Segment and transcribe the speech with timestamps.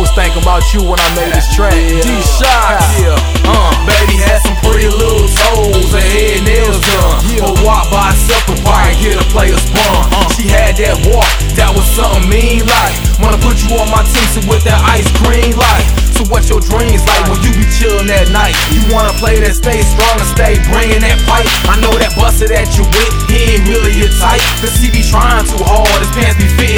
[0.00, 1.74] was thinking about you when I made this track.
[1.76, 2.00] Yeah.
[2.00, 3.44] D-Shoccz, Yeah.
[3.44, 7.20] Uh, Baby had some pretty little toes, her head nails done.
[7.28, 7.44] Yeah.
[7.44, 10.08] But walk by herself and probably get a player spun.
[10.14, 10.28] Uh.
[10.36, 12.96] She had that walk, that was something mean like.
[13.20, 15.84] Wanna put you on my team, so with that ice cream like.
[16.16, 18.52] So what's your dreams like when you be chillin' at night?
[18.76, 21.48] You wanna play that stay strong and stay bringing that pipe.
[21.64, 24.40] I know that buster that you with, he ain't really your type.
[24.60, 26.69] Cause he be trying too hard, his pants be fitting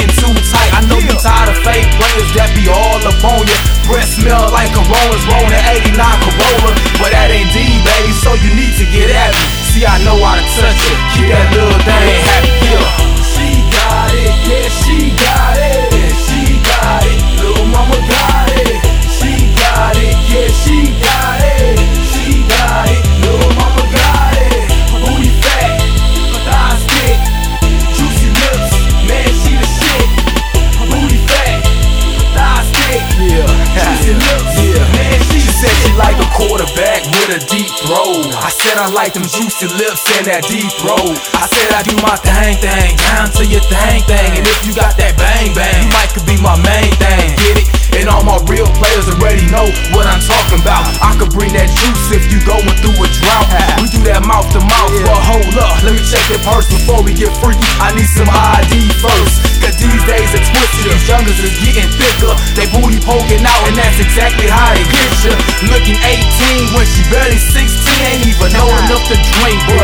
[33.73, 35.17] yeah.
[35.25, 38.21] she said she like a quarterback with a deep throw.
[38.37, 40.99] I said I like them juicy lips and that deep throw.
[41.37, 44.29] I said I do my thing thing, down to your thing thing.
[44.37, 47.33] And if you got that bang bang, you might could be my main thing.
[47.41, 47.67] Get it?
[47.93, 50.81] And all my real players already know what I'm talking about.
[50.97, 53.45] I could bring that juice if you going through a drought.
[53.77, 57.05] We do that mouth to mouth, but hold up, let me check your purse before
[57.05, 57.61] we get freaky.
[57.77, 59.61] I need some ID first.
[59.61, 60.72] Cause these days twisted, these
[61.13, 62.33] youngers is getting thicker.
[62.57, 65.33] They booty poking out, and that's exactly how they get you.
[65.69, 67.61] Looking 18 when she barely 16,
[68.09, 69.82] ain't even know enough to drink, but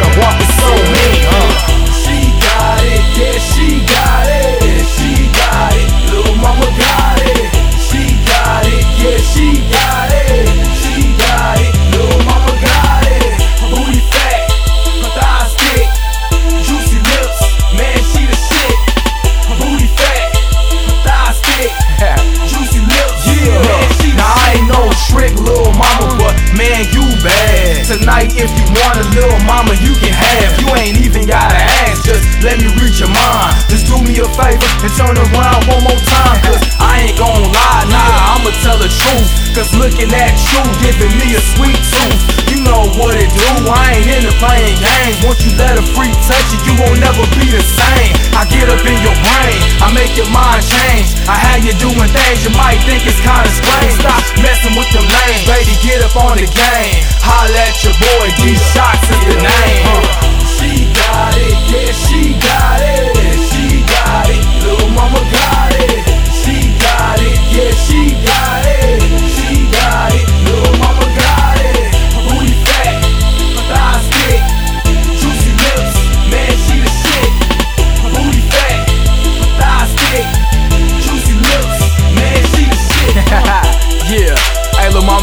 [34.99, 39.31] turn around one more time, cause I ain't gon' lie, nah, I'ma tell the truth.
[39.55, 42.19] Cause looking at you, giving me a sweet tooth.
[42.51, 45.15] You know what it do, I ain't into playing games.
[45.23, 48.11] Once you let a freak touch you, you won't never be the same.
[48.35, 51.15] I get up in your brain, I make your mind change.
[51.31, 53.95] I have you doing things you might think is kinda strange.
[54.03, 56.99] Stop messing with them lanes, baby, get up on the game.
[57.23, 58.27] Holla at your boy,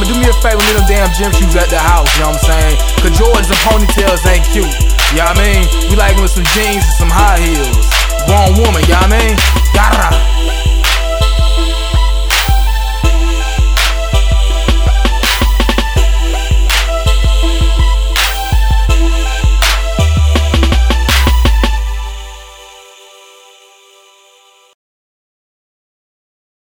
[0.06, 2.30] But do me a favor, leave them damn gym shoes at the house, you know
[2.30, 2.76] what I'm saying?
[3.02, 4.70] Cause Jordans and ponytails ain't cute,
[5.10, 5.90] you know what I mean?
[5.90, 7.90] We like with some jeans and some high heels.
[8.30, 9.34] Grown woman, you know what I mean?
[9.74, 10.65] Yada!